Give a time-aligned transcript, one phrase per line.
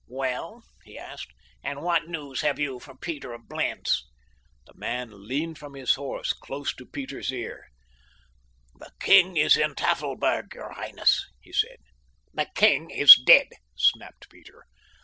[0.09, 1.31] "Well," he asked,
[1.63, 4.09] "and what news have you for Peter of Blentz?"
[4.65, 7.67] The man leaned from his horse close to Peter's ear.
[8.79, 11.77] "The king is in Tafelberg, your highness," he said.
[12.33, 14.65] "The king is dead," snapped Peter.